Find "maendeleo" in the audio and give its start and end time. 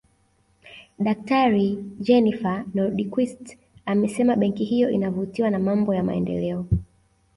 6.03-6.65